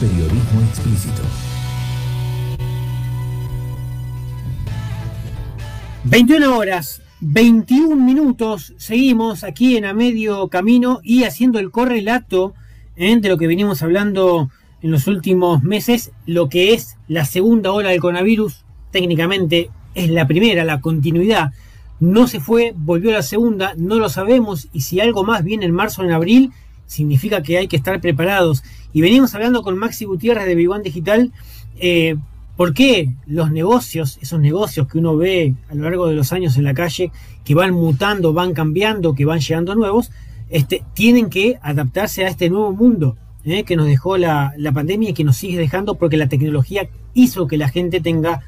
[0.00, 1.22] Periodismo explícito.
[6.04, 12.54] 21 horas, 21 minutos, seguimos aquí en A Medio Camino y haciendo el correlato
[12.96, 13.16] ¿eh?
[13.18, 14.50] de lo que venimos hablando
[14.82, 20.26] en los últimos meses, lo que es la segunda ola del coronavirus, técnicamente es la
[20.26, 21.52] primera, la continuidad.
[22.00, 25.72] No se fue, volvió la segunda, no lo sabemos y si algo más viene en
[25.72, 26.52] marzo o en abril,
[26.86, 28.62] significa que hay que estar preparados.
[28.92, 31.32] Y venimos hablando con Maxi Gutiérrez de Biguan Digital,
[31.78, 32.16] eh,
[32.56, 36.56] ¿por qué los negocios, esos negocios que uno ve a lo largo de los años
[36.56, 37.10] en la calle,
[37.44, 40.10] que van mutando, van cambiando, que van llegando nuevos,
[40.50, 45.10] este, tienen que adaptarse a este nuevo mundo eh, que nos dejó la, la pandemia
[45.10, 48.42] y que nos sigue dejando porque la tecnología hizo que la gente tenga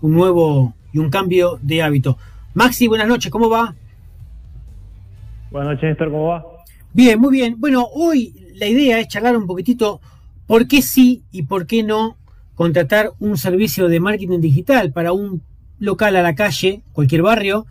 [0.00, 2.18] un nuevo y un cambio de hábito.
[2.54, 3.74] Maxi, buenas noches, ¿cómo va?
[5.50, 6.57] Buenas noches, Néstor, ¿cómo va?
[6.92, 7.56] Bien, muy bien.
[7.58, 10.00] Bueno, hoy la idea es charlar un poquitito
[10.46, 12.16] por qué sí y por qué no
[12.54, 15.42] contratar un servicio de marketing digital para un
[15.78, 17.66] local a la calle, cualquier barrio,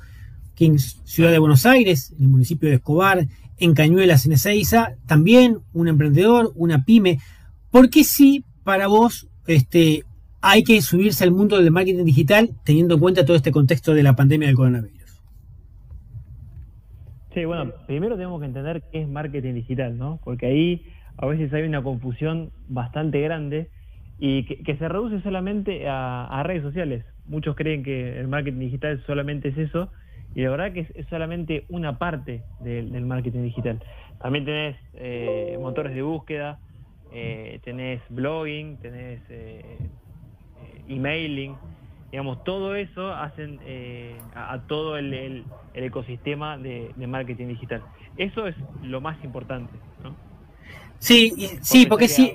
[0.55, 4.93] que en Ciudad de Buenos Aires, en el municipio de Escobar, en Cañuelas, en Ezeiza,
[5.07, 7.19] también un emprendedor, una pyme.
[7.71, 10.05] ¿Por qué sí para vos este,
[10.41, 14.03] hay que subirse al mundo del marketing digital teniendo en cuenta todo este contexto de
[14.03, 14.96] la pandemia del coronavirus?
[17.37, 20.19] Sí, bueno, primero tenemos que entender qué es marketing digital, ¿no?
[20.23, 23.69] Porque ahí a veces hay una confusión bastante grande
[24.17, 27.05] y que, se reduce solamente a, redes sociales.
[27.27, 29.91] Muchos creen que el marketing digital solamente es eso
[30.33, 33.83] y la verdad que es, solamente una parte del marketing digital.
[34.19, 36.59] También tenés eh, motores de búsqueda,
[37.13, 39.77] eh, tenés blogging, tenés eh,
[40.89, 41.55] emailing,
[42.11, 47.83] digamos, todo eso hacen eh, a, todo el, ecosistema de, marketing digital.
[48.17, 50.15] Eso es lo más importante, ¿no?
[50.99, 52.33] Sí, sí, porque sí.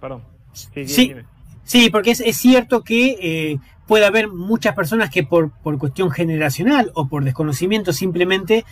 [0.00, 0.22] Perdón.
[0.52, 1.14] Sí,
[1.62, 6.90] sí, porque es, cierto que eh, puede haber muchas personas que por, por cuestión generacional
[6.94, 8.64] o por desconocimiento simplemente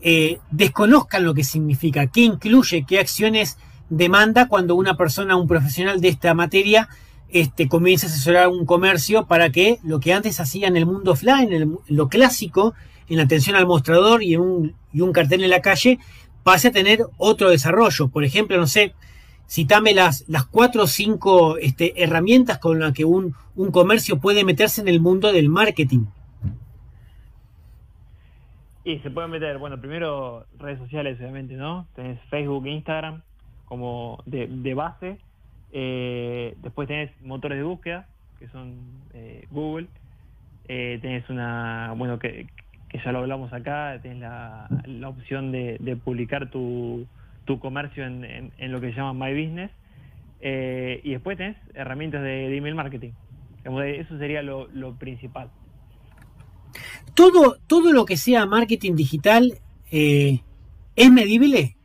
[0.00, 3.56] eh, desconozcan lo que significa, qué incluye, qué acciones
[3.88, 6.88] demanda cuando una persona, un profesional de esta materia,
[7.32, 11.12] este, comienza a asesorar un comercio para que lo que antes hacía en el mundo
[11.12, 12.74] offline, en lo clásico,
[13.08, 15.98] en la atención al mostrador y un, y un cartel en la calle,
[16.42, 18.08] pase a tener otro desarrollo.
[18.08, 18.94] Por ejemplo, no sé,
[19.48, 23.34] citame las, cuatro o cinco este, herramientas con las que un,
[23.72, 26.04] comercio puede meterse en el mundo del marketing.
[28.84, 31.86] Y se puede meter, bueno, primero redes sociales, obviamente, ¿no?
[31.94, 33.22] Tenés Facebook, Instagram
[33.66, 35.18] como de base
[35.72, 38.06] eh, después tenés motores de búsqueda,
[38.38, 38.76] que son
[39.14, 39.88] eh, Google.
[40.68, 42.46] Eh, tenés una, bueno, que,
[43.04, 44.68] ya lo hablamos acá, tenés la,
[45.08, 47.06] opción de, publicar tu,
[47.46, 49.70] tu comercio en, en, lo que se llama My Business.
[50.40, 53.12] y después tenés herramientas de, email marketing.
[53.64, 55.50] Eso sería lo, lo, principal.
[57.14, 59.58] Todo, todo lo que sea marketing digital
[59.90, 61.76] es medible.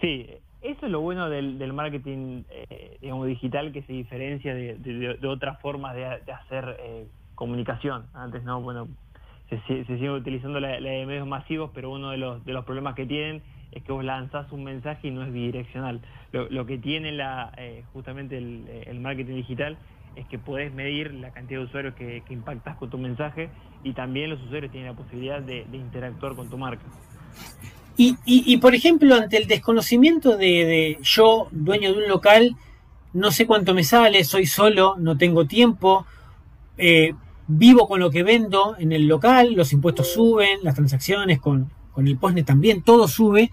[0.00, 0.26] Sí,
[0.62, 5.28] eso es lo bueno del, del marketing eh, digamos, digital que se diferencia de, de,
[5.28, 8.06] otras formas de, hacer eh, comunicación.
[8.14, 8.88] Antes no, bueno,
[9.50, 12.94] se, se sigue utilizando la, de medios masivos, pero uno de los, de los problemas
[12.94, 13.42] que tienen
[13.72, 16.00] es que vos lanzás un mensaje y no es bidireccional.
[16.30, 19.78] Lo, lo que tiene la, eh, justamente el, el, marketing digital
[20.14, 23.50] es que podés medir la cantidad de usuarios que, que impactas con tu mensaje
[23.82, 26.84] y también los usuarios tienen la posibilidad de, de interactuar con tu marca.
[27.96, 32.56] Y, y, por ejemplo, ante el desconocimiento de, yo, dueño de un local,
[33.12, 36.06] no sé cuánto me sale, soy solo, no tengo tiempo,
[36.78, 37.14] eh,
[37.46, 42.08] vivo con lo que vendo en el local, los impuestos suben, las transacciones con, con
[42.08, 43.50] el POSNE también, todo sube.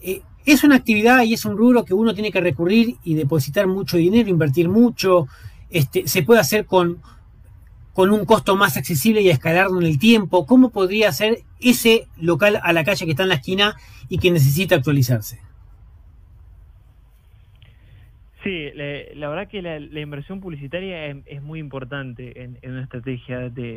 [0.00, 3.66] Eh, es una actividad y es un rubro que uno tiene que recurrir y depositar
[3.66, 5.26] mucho dinero, invertir mucho.
[5.70, 7.00] Este, se puede hacer con,
[7.92, 10.46] con un costo más accesible y escalarlo en el tiempo?
[10.46, 13.76] ¿Cómo podría ser ese local a la calle que está en la esquina
[14.08, 15.40] y que necesita actualizarse?
[18.42, 23.76] Sí, la, verdad que la, inversión publicitaria es, muy importante en, una estrategia de,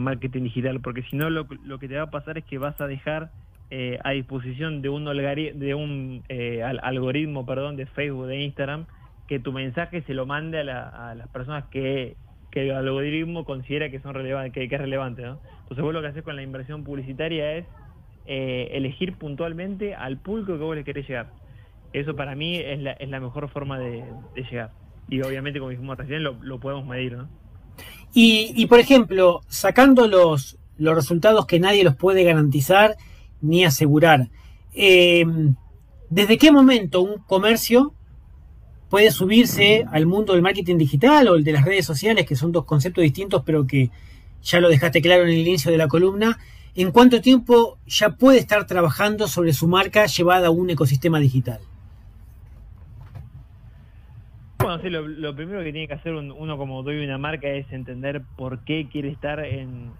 [0.00, 2.88] marketing digital, porque si no lo, que te va a pasar es que vas a
[2.88, 3.30] dejar
[3.70, 8.86] eh, a disposición de un, de un eh, algoritmo perdón, de Facebook, de Instagram,
[9.28, 12.16] que tu mensaje se lo mande a, a las personas que
[12.52, 15.40] que el algoritmo considera que son relevantes, que, es relevante, ¿no?
[15.62, 17.66] Entonces vos lo que haces con la inversión publicitaria es
[18.26, 21.30] eh, elegir puntualmente al público que vos le querés llegar.
[21.92, 24.04] Eso para mí es la, es la mejor forma de,
[24.36, 24.70] llegar.
[25.08, 27.28] Y obviamente, como dijimos recién, lo, lo podemos medir, ¿no?
[28.14, 32.96] Y, y, por ejemplo, sacando los, los resultados que nadie los puede garantizar
[33.40, 34.28] ni asegurar,
[34.74, 35.24] eh,
[36.12, 37.94] ¿Desde qué momento un comercio
[38.92, 42.52] puede subirse al mundo del marketing digital o el de las redes sociales, que son
[42.52, 43.88] dos conceptos distintos, pero que
[44.42, 46.38] ya lo dejaste claro en el inicio de la columna?
[46.74, 51.60] ¿En cuánto tiempo ya puede estar trabajando sobre su marca llevada a un ecosistema digital?
[54.58, 57.72] Bueno, sí, lo, primero que tiene que hacer uno como dueño de una marca es
[57.72, 59.92] entender por qué quiere estar en,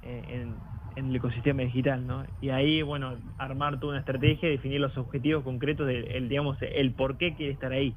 [0.97, 2.27] el ecosistema digital, ¿no?
[2.43, 7.17] Y ahí, bueno, armar toda una estrategia, definir los objetivos concretos, del, digamos, el por
[7.17, 7.95] qué quiere estar ahí.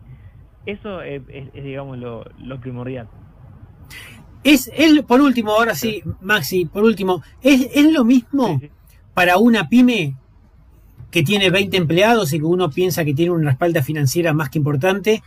[0.66, 1.22] Eso es,
[1.54, 3.08] digamos, lo, primordial.
[4.44, 4.70] Es,
[5.08, 8.60] por último, ahora sí, Maxi, por último, ¿es, es lo mismo
[9.14, 10.16] para una pyme
[11.10, 14.60] que tiene 20 empleados y que uno piensa que tiene una espalda financiera más que
[14.60, 15.24] importante?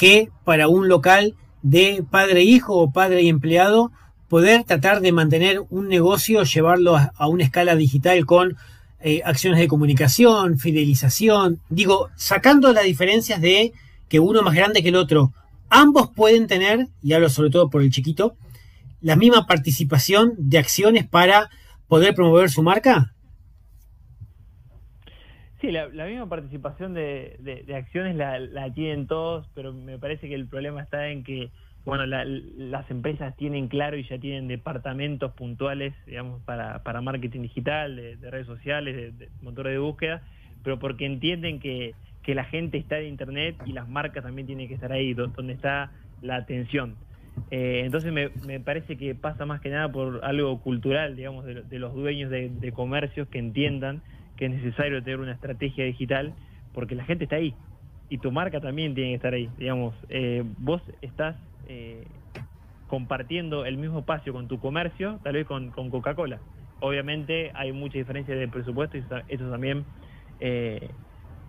[0.00, 3.92] que para un local de padre hijo o padre y empleado
[4.30, 8.56] poder tratar de mantener un negocio, llevarlo a, una escala digital con
[9.00, 13.74] eh, acciones de comunicación, fidelización, digo, sacando las diferencias de
[14.10, 15.32] que uno más grande que el otro,
[15.70, 18.34] ambos pueden tener, y hablo sobre todo por el chiquito,
[19.00, 21.48] la misma participación de acciones para
[21.88, 23.14] poder promover su marca?
[25.60, 30.82] Sí, la, misma participación de, acciones la, tienen todos, pero me parece que el problema
[30.82, 31.50] está en que,
[31.84, 37.94] bueno, las empresas tienen claro y ya tienen departamentos puntuales, digamos, para, para marketing digital,
[37.96, 40.22] de, redes sociales, de, motores de búsqueda,
[40.64, 44.68] pero porque entienden que, que la gente está en Internet y las marcas también tienen
[44.68, 46.96] que estar ahí, donde está la atención.
[47.50, 51.94] Eh, entonces me, parece que pasa más que nada por algo cultural, digamos, de, los
[51.94, 54.02] dueños de comercios que entiendan
[54.40, 56.32] que es necesario tener una estrategia digital
[56.72, 57.54] porque la gente está ahí
[58.08, 59.48] y tu marca también tiene que estar ahí.
[59.58, 61.36] Digamos, eh, vos estás
[61.68, 62.06] eh,
[62.88, 66.40] compartiendo el mismo espacio con tu comercio, tal vez con, Coca-Cola.
[66.80, 69.84] Obviamente hay mucha diferencia de presupuesto y eso también
[70.40, 70.88] eh,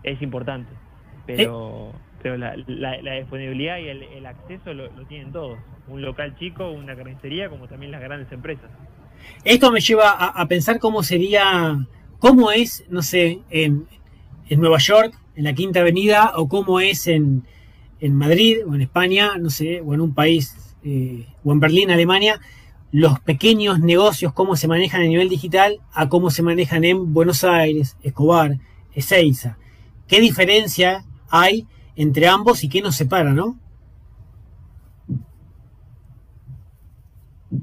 [0.03, 0.71] es importante,
[1.25, 5.57] pero, pero la, disponibilidad y el, acceso lo, tienen todos.
[5.87, 8.69] Un local chico, una carnicería, como también las grandes empresas.
[9.43, 11.77] Esto me lleva a pensar cómo sería
[12.21, 13.87] cómo es, no sé, en,
[14.51, 17.43] Nueva York, en la Quinta Avenida, o cómo es en,
[18.01, 22.39] Madrid o en España, no sé, o en un país, eh, o en Berlín, Alemania,
[22.91, 27.43] los pequeños negocios, cómo se manejan a nivel digital, a cómo se manejan en Buenos
[27.43, 28.59] Aires, Escobar,
[28.93, 29.57] Ezeiza.
[30.11, 31.65] ¿Qué diferencia hay
[31.95, 33.57] entre ambos y qué nos separa, no?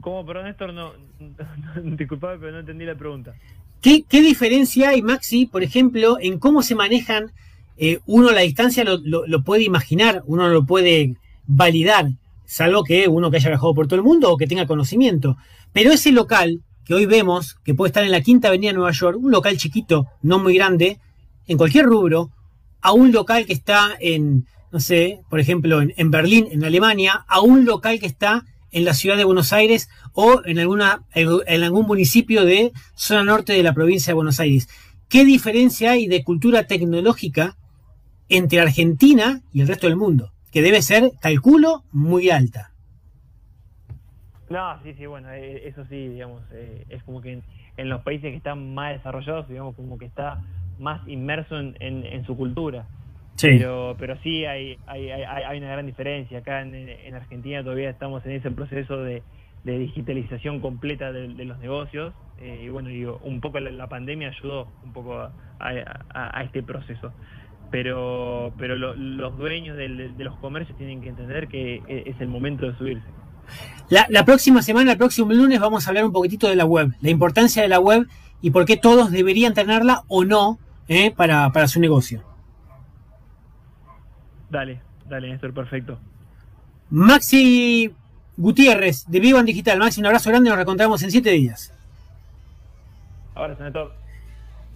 [0.00, 0.24] ¿Cómo?
[0.24, 0.92] Perdón, Néstor, no,
[1.98, 3.34] disculpame, pero no entendí la pregunta.
[3.82, 7.32] ¿Qué, diferencia hay, Maxi, por ejemplo, en cómo se manejan?
[7.76, 11.16] Eh, uno la distancia lo, puede imaginar, uno lo puede
[11.46, 12.06] validar,
[12.46, 15.36] salvo que uno que haya viajado por todo el mundo o que tenga conocimiento.
[15.74, 18.92] Pero ese local que hoy vemos, que puede estar en la Quinta Avenida de Nueva
[18.92, 20.98] York, un local chiquito, no muy grande,
[21.46, 22.30] en cualquier rubro,
[22.80, 27.40] a un local que está en, no sé, por ejemplo, en Berlín, en Alemania, a
[27.40, 31.86] un local que está en la ciudad de Buenos Aires o en, alguna, en algún
[31.86, 34.68] municipio de zona norte de la provincia de Buenos Aires.
[35.08, 37.56] ¿Qué diferencia hay de cultura tecnológica
[38.28, 40.32] entre Argentina y el resto del mundo?
[40.52, 42.72] Que debe ser, calculo, muy alta.
[44.50, 47.42] No, sí, sí, bueno, eh, eso sí, digamos, eh, es como que
[47.76, 50.42] en, los países que están más desarrollados, digamos, como que está
[50.78, 52.86] más inmerso en su cultura.
[53.40, 56.38] Pero, pero sí hay, hay, hay, una gran diferencia.
[56.38, 59.22] Acá en, Argentina todavía estamos en ese proceso de,
[59.64, 62.14] digitalización completa de, los negocios.
[62.40, 65.28] Eh, y bueno, digo, un poco la, pandemia ayudó un poco
[65.60, 67.12] a, este proceso.
[67.70, 72.66] Pero, pero los dueños de, los comercios tienen que entender que e, es el momento
[72.66, 73.06] de subirse.
[73.88, 76.92] La, la próxima semana, el próximo lunes, vamos a hablar un poquitito de la web,
[77.00, 78.06] la importancia de la web
[78.42, 80.58] y por qué todos deberían tenerla o no
[80.88, 82.22] eh, para, para su negocio.
[84.50, 85.98] Dale, dale, Néstor, perfecto.
[86.90, 87.92] Maxi
[88.36, 89.78] Gutiérrez, de Vivo en Digital.
[89.78, 91.72] Maxi, un abrazo grande, nos reencontramos en siete días.
[93.34, 93.98] Abrazo, Néstor.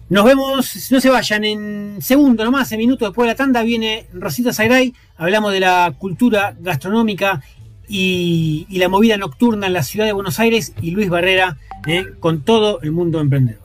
[0.09, 4.05] Nos vemos, no se vayan, en segundo nomás, en minutos después de la tanda viene
[4.13, 7.41] Rosita Zagray, hablamos de la cultura gastronómica
[7.87, 12.41] y, la movida nocturna en la ciudad de Buenos Aires y Luis Barrera eh, con
[12.41, 13.62] todo el mundo emprendedor.